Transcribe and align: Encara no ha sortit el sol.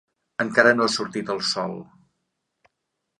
Encara 0.43 0.71
no 0.77 0.87
ha 0.87 0.93
sortit 0.93 1.29
el 1.35 1.43
sol. 1.49 1.75